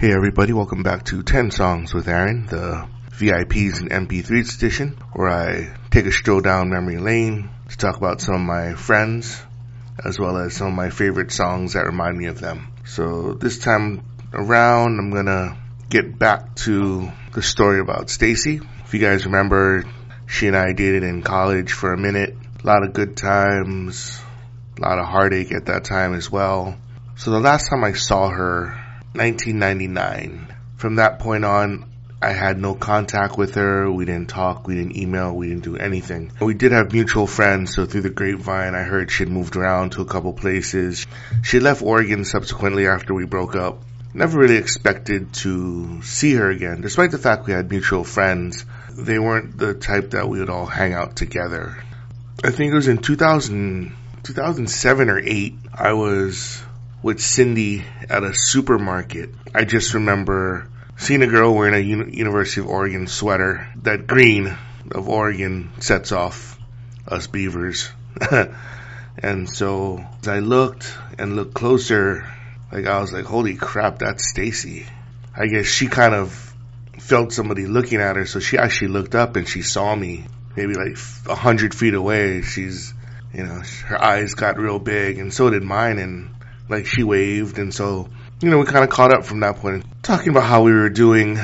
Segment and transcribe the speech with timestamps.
[0.00, 5.28] Hey everybody, welcome back to 10 Songs with Aaron, the VIPs and MP3s edition, where
[5.28, 9.42] I take a stroll down memory lane to talk about some of my friends,
[10.02, 12.72] as well as some of my favorite songs that remind me of them.
[12.86, 14.02] So this time
[14.32, 15.58] around, I'm gonna
[15.90, 18.62] get back to the story about Stacy.
[18.86, 19.84] If you guys remember,
[20.26, 22.34] she and I dated in college for a minute.
[22.64, 24.18] A lot of good times,
[24.78, 26.74] a lot of heartache at that time as well.
[27.16, 28.79] So the last time I saw her
[29.12, 30.54] 1999.
[30.76, 31.90] From that point on,
[32.22, 33.90] I had no contact with her.
[33.90, 34.66] We didn't talk.
[34.66, 35.34] We didn't email.
[35.34, 36.32] We didn't do anything.
[36.40, 37.74] We did have mutual friends.
[37.74, 41.06] So through the grapevine, I heard she'd moved around to a couple places.
[41.42, 43.82] She left Oregon subsequently after we broke up.
[44.12, 48.66] Never really expected to see her again, despite the fact we had mutual friends.
[48.90, 51.82] They weren't the type that we would all hang out together.
[52.44, 55.54] I think it was in 2000, 2007 or 8.
[55.72, 56.62] I was
[57.02, 59.30] with Cindy at a supermarket.
[59.54, 63.66] I just remember seeing a girl wearing a Uni- University of Oregon sweater.
[63.82, 64.56] That green
[64.92, 66.58] of Oregon sets off
[67.08, 67.90] us beavers.
[69.18, 72.26] and so as I looked and looked closer,
[72.70, 74.86] like I was like, holy crap, that's Stacy.
[75.34, 76.54] I guess she kind of
[76.98, 80.74] felt somebody looking at her, so she actually looked up and she saw me maybe
[80.74, 82.42] like a hundred feet away.
[82.42, 82.92] She's,
[83.32, 86.30] you know, her eyes got real big and so did mine and
[86.70, 88.08] like she waved, and so
[88.40, 90.88] you know we kind of caught up from that point, talking about how we were
[90.88, 91.38] doing.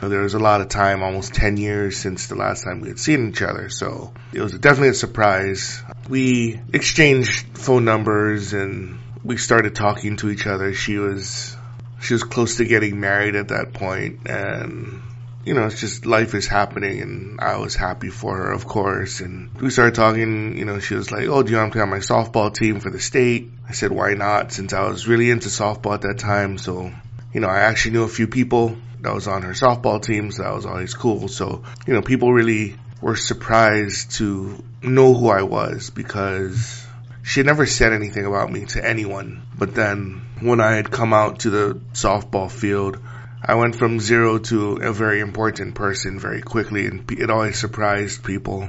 [0.00, 3.00] There was a lot of time, almost 10 years since the last time we had
[3.00, 5.82] seen each other, so it was definitely a surprise.
[6.08, 10.72] We exchanged phone numbers and we started talking to each other.
[10.72, 11.56] She was
[12.00, 15.02] she was close to getting married at that point and
[15.44, 19.20] you know, it's just life is happening and I was happy for her, of course.
[19.20, 21.82] And we started talking, you know, she was like, Oh, do you want to play
[21.82, 23.50] on my softball team for the state?
[23.68, 24.52] I said, why not?
[24.52, 26.58] Since I was really into softball at that time.
[26.58, 26.92] So,
[27.32, 30.32] you know, I actually knew a few people that was on her softball team.
[30.32, 31.28] So that was always cool.
[31.28, 36.86] So, you know, people really were surprised to know who I was because
[37.22, 39.42] she had never said anything about me to anyone.
[39.56, 42.98] But then when I had come out to the softball field,
[43.42, 48.24] I went from zero to a very important person very quickly, and it always surprised
[48.24, 48.68] people.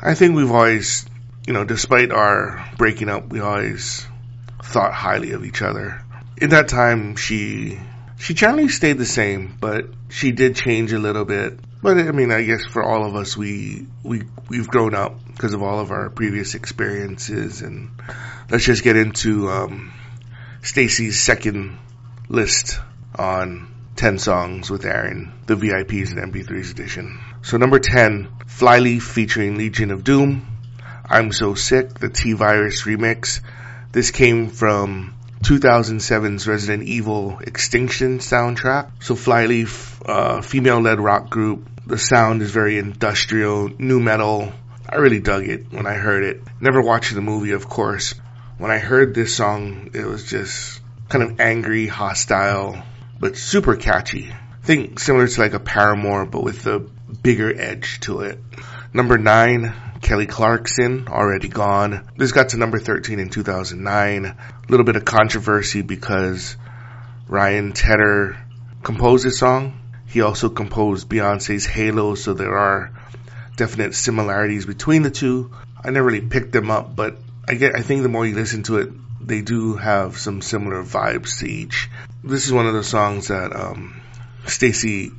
[0.00, 1.04] I think we've always,
[1.46, 4.06] you know, despite our breaking up, we always
[4.62, 6.02] thought highly of each other.
[6.38, 7.78] In that time, she
[8.18, 11.58] she generally stayed the same, but she did change a little bit.
[11.82, 15.52] But I mean, I guess for all of us, we we we've grown up because
[15.52, 17.90] of all of our previous experiences, and
[18.50, 19.92] let's just get into um,
[20.62, 21.78] Stacy's second
[22.28, 22.80] list
[23.14, 23.68] on
[23.98, 27.18] 10 songs with Aaron, the VIPs and MP3s edition.
[27.42, 30.46] So number 10, Flyleaf featuring Legion of Doom.
[31.04, 33.40] I'm So Sick, the T-Virus remix.
[33.90, 39.02] This came from 2007's Resident Evil Extinction soundtrack.
[39.02, 41.68] So Flyleaf, uh, female-led rock group.
[41.84, 44.52] The sound is very industrial, new metal.
[44.88, 46.40] I really dug it when I heard it.
[46.60, 48.14] Never watched the movie, of course.
[48.58, 52.80] When I heard this song, it was just kind of angry, hostile,
[53.18, 54.30] but super catchy.
[54.30, 58.38] I think similar to like a Paramore, but with a bigger edge to it.
[58.92, 62.08] Number nine, Kelly Clarkson, already gone.
[62.16, 64.24] This got to number 13 in 2009.
[64.24, 64.36] A
[64.68, 66.56] little bit of controversy because
[67.26, 68.36] Ryan Tedder
[68.82, 69.78] composed this song.
[70.06, 72.92] He also composed Beyonce's Halo, so there are
[73.56, 75.50] definite similarities between the two.
[75.84, 78.62] I never really picked them up, but I get, I think the more you listen
[78.64, 78.90] to it,
[79.28, 81.90] they do have some similar vibes to each.
[82.24, 84.00] This is one of the songs that um,
[84.46, 85.12] Stacy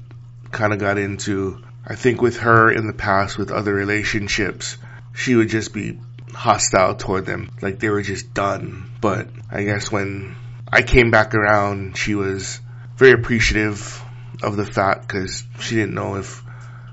[0.52, 1.64] kind of got into.
[1.86, 4.78] I think with her in the past, with other relationships,
[5.14, 6.00] she would just be
[6.34, 8.90] hostile toward them, like they were just done.
[9.00, 10.36] But I guess when
[10.68, 12.60] I came back around, she was
[12.98, 14.04] very appreciative
[14.42, 16.44] of the fact because she didn't know if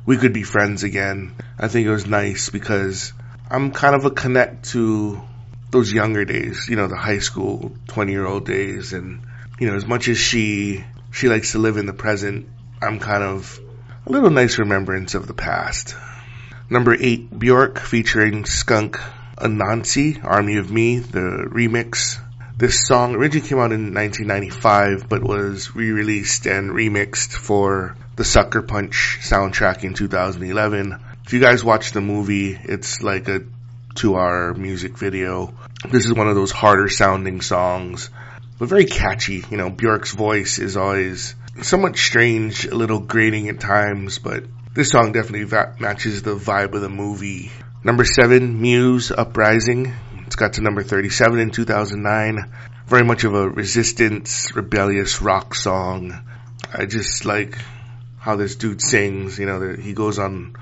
[0.04, 1.34] we could be friends again.
[1.58, 3.12] I think it was nice because
[3.50, 5.22] I'm kind of a connect to
[5.70, 8.92] those younger days, you know, the high school 20 year old days.
[8.92, 9.22] And,
[9.58, 12.48] you know, as much as she, she likes to live in the present,
[12.80, 13.60] I'm kind of
[14.06, 15.96] a little nice remembrance of the past.
[16.68, 18.98] Number eight, Bjork featuring Skunk
[19.38, 22.18] Anansie, Army of Me, the remix.
[22.56, 28.62] This song originally came out in 1995, but was re-released and remixed for the Sucker
[28.62, 30.98] Punch soundtrack in 2011.
[31.24, 33.42] If you guys watch the movie, it's like a
[33.96, 35.54] to our music video.
[35.90, 38.10] This is one of those harder sounding songs,
[38.58, 39.44] but very catchy.
[39.50, 44.44] You know, Bjork's voice is always somewhat strange, a little grating at times, but
[44.74, 47.50] this song definitely va- matches the vibe of the movie.
[47.82, 49.94] Number seven, Muse Uprising.
[50.26, 52.52] It's got to number 37 in 2009.
[52.86, 56.12] Very much of a resistance, rebellious rock song.
[56.72, 57.56] I just like
[58.18, 59.38] how this dude sings.
[59.38, 60.56] You know, he goes on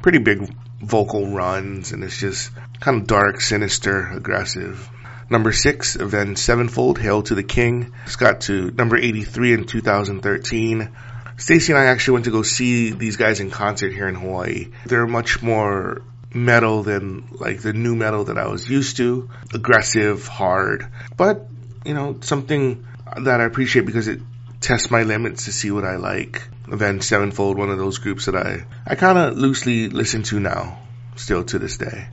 [0.00, 0.52] pretty big
[0.82, 2.50] vocal runs, and it's just
[2.80, 4.90] kind of dark, sinister, aggressive.
[5.30, 7.92] Number six, Avenged Sevenfold, Hail to the King.
[8.04, 10.90] It's got to number 83 in 2013.
[11.38, 14.68] Stacy and I actually went to go see these guys in concert here in Hawaii.
[14.84, 16.02] They're much more
[16.34, 19.30] metal than like the new metal that I was used to.
[19.54, 20.86] Aggressive, hard,
[21.16, 21.46] but
[21.84, 22.86] you know, something
[23.22, 24.20] that I appreciate because it
[24.60, 26.42] tests my limits to see what I like.
[26.70, 30.80] Avenged Sevenfold, one of those groups that I, I kind of loosely listen to now,
[31.16, 32.08] still to this day.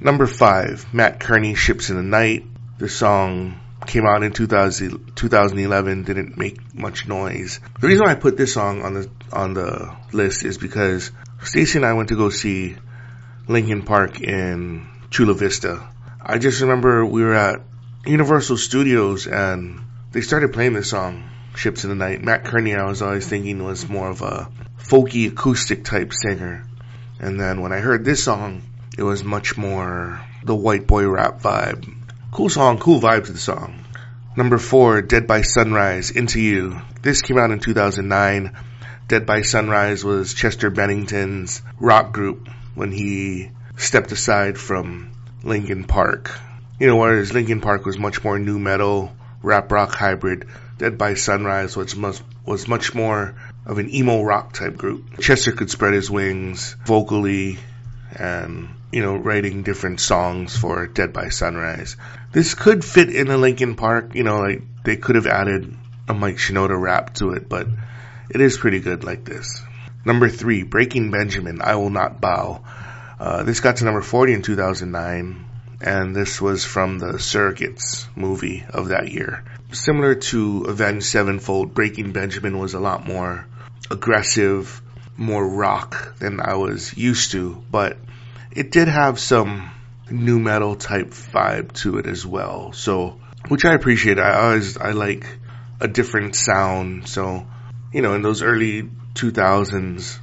[0.00, 2.44] Number five, Matt Kearney, Ships in the Night.
[2.78, 7.60] The song came out in 2000, 2011, didn't make much noise.
[7.80, 11.10] The reason I put this song on the, on the list is because
[11.42, 12.76] Stacy and I went to go see
[13.48, 15.88] Linkin Park in Chula Vista.
[16.20, 17.62] I just remember we were at
[18.06, 19.80] Universal Studios and
[20.12, 21.28] they started playing this song,
[21.58, 22.22] Ships in the Night.
[22.22, 26.64] Matt Kearney, I was always thinking was more of a folky acoustic type singer.
[27.18, 28.62] And then when I heard this song,
[28.96, 31.92] it was much more the white boy rap vibe.
[32.30, 33.84] Cool song, cool vibe to the song.
[34.36, 36.80] Number four, Dead by Sunrise, Into You.
[37.02, 38.56] This came out in 2009.
[39.08, 45.10] Dead by Sunrise was Chester Bennington's rock group when he stepped aside from
[45.42, 46.38] Linkin Park.
[46.78, 49.12] You know, whereas Linkin Park was much more new metal,
[49.42, 50.46] rap rock hybrid,
[50.78, 53.34] Dead by Sunrise was much, was much more
[53.66, 55.18] of an emo rock type group.
[55.20, 57.58] Chester could spread his wings vocally
[58.16, 61.96] and you know, writing different songs for Dead by Sunrise.
[62.32, 65.76] This could fit in a Linkin Park, you know, like they could have added
[66.08, 67.66] a Mike Shinoda rap to it, but
[68.30, 69.62] it is pretty good like this.
[70.04, 72.64] Number three, Breaking Benjamin, I Will Not Bow.
[73.18, 75.44] Uh, this got to number 40 in 2009,
[75.80, 79.44] and this was from the Surrogates movie of that year.
[79.72, 83.46] Similar to Avenged Sevenfold, Breaking Benjamin was a lot more
[83.90, 84.80] aggressive,
[85.16, 87.96] more rock than I was used to, but
[88.50, 89.70] it did have some
[90.10, 92.72] new metal type vibe to it as well.
[92.72, 94.18] So, which I appreciate.
[94.18, 95.26] I always, I like
[95.80, 97.08] a different sound.
[97.08, 97.46] So,
[97.92, 100.18] you know, in those early 2000s,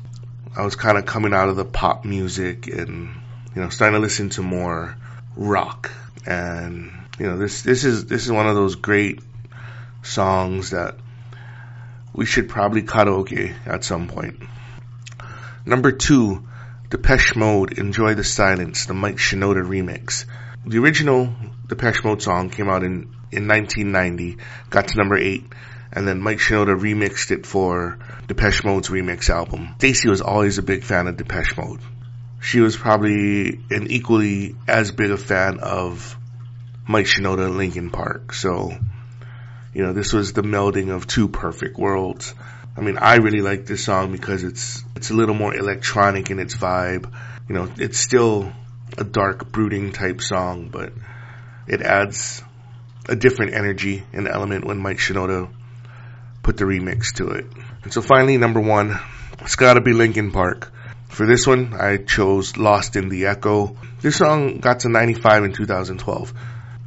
[0.56, 3.10] I was kind of coming out of the pop music and,
[3.56, 4.98] you know, starting to listen to more
[5.36, 5.92] rock.
[6.26, 9.22] And, you know, this, this is, this is one of those great
[10.04, 10.96] songs that
[12.14, 14.42] we should probably karaoke at some point.
[15.66, 16.48] Number two,
[16.90, 20.26] Depeche Mode, Enjoy the Silence, the Mike Shinoda remix.
[20.66, 21.34] The original
[21.68, 24.38] Depeche Mode song came out in, in 1990,
[24.70, 25.44] got to number 8,
[25.92, 29.70] and then Mike Shinoda remixed it for Depeche Mode's remix album.
[29.78, 31.82] Stacy was always a big fan of Depeche Mode.
[32.45, 36.15] She was probably an equally as big a fan of
[36.88, 38.33] Mike Shinoda and Linkin Park.
[38.33, 38.71] So,
[39.74, 42.36] you know, this was the melding of two perfect worlds.
[42.77, 46.38] I mean, I really like this song because it's it's a little more electronic in
[46.38, 47.12] its vibe.
[47.50, 48.53] You know, it's still
[48.95, 50.94] a dark, brooding type song, but
[51.68, 52.44] it adds
[53.09, 55.51] a different energy and element when Mike Shinoda
[56.44, 57.48] put the remix to it.
[57.81, 59.00] And so finally, number one,
[59.39, 60.71] it's gotta be Linkin Park.
[61.15, 63.77] For this one, I chose Lost in the Echo.
[64.01, 66.34] This song got to 95 in 2012.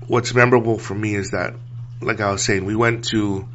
[0.06, 1.54] What's memorable for me is that,
[2.02, 3.48] like I was saying, we went to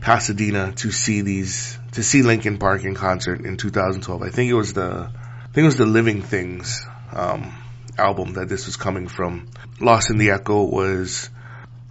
[0.00, 4.22] Pasadena to see these to see Linkin Park in concert in 2012.
[4.22, 7.54] I think it was the I think it was the Living Things um,
[7.96, 9.46] album that this was coming from.
[9.80, 11.30] Lost in the Echo was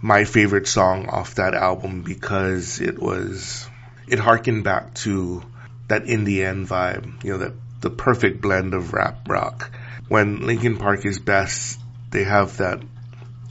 [0.02, 3.66] my favorite song off that album because it was
[4.06, 5.42] it harkened back to
[5.86, 9.70] that in the end vibe, you know, that the perfect blend of rap rock.
[10.08, 11.78] When Linkin Park is best,
[12.10, 12.82] they have that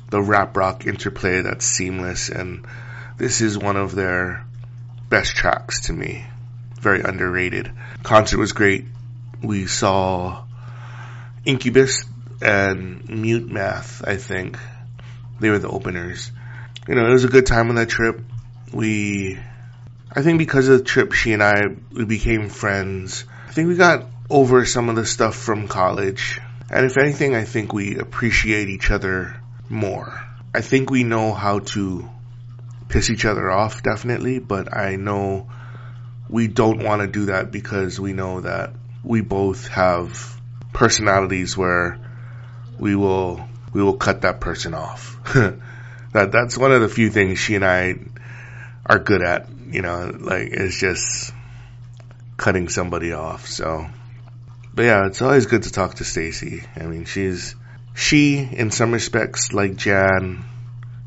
[0.09, 2.65] the rap rock interplay that's seamless and
[3.17, 4.45] this is one of their
[5.09, 6.25] best tracks to me.
[6.79, 7.71] Very underrated.
[8.03, 8.85] Concert was great.
[9.41, 10.45] We saw
[11.45, 12.05] Incubus
[12.41, 14.57] and Mute Math, I think.
[15.39, 16.31] They were the openers.
[16.87, 18.21] You know, it was a good time on that trip.
[18.71, 19.37] We,
[20.11, 23.25] I think because of the trip, she and I, we became friends.
[23.47, 26.41] I think we got over some of the stuff from college.
[26.69, 30.23] And if anything, I think we appreciate each other more.
[30.53, 32.09] I think we know how to
[32.89, 35.49] piss each other off, definitely, but I know
[36.29, 40.39] we don't want to do that because we know that we both have
[40.73, 41.99] personalities where
[42.79, 43.41] we will
[43.73, 45.17] we will cut that person off.
[45.33, 47.95] that that's one of the few things she and I
[48.85, 51.33] are good at, you know, like it's just
[52.37, 53.47] cutting somebody off.
[53.47, 53.87] So
[54.77, 56.63] but yeah, it's always good to talk to Stacy.
[56.75, 57.55] I mean, she's
[57.95, 60.45] she in some respects like Jan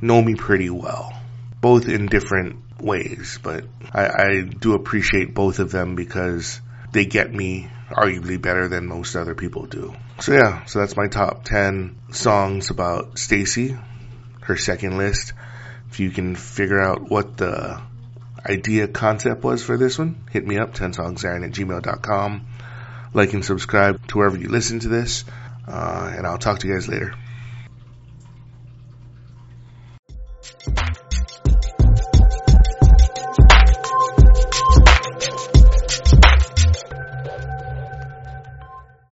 [0.02, 1.16] know me pretty well
[1.60, 6.60] both in different ways, but I, I do appreciate both of them because
[6.92, 9.94] they get me arguably better than most other people do.
[10.20, 13.76] So yeah, so that's my top 10 songs about Stacy,
[14.42, 15.32] her second list.
[15.90, 17.80] If you can figure out what the
[18.44, 22.46] idea concept was for this one, hit me up, 10songsaren at gmail.com.
[23.12, 25.24] Like and subscribe to wherever you listen to this,
[25.66, 27.14] uh, and I'll talk to you guys later.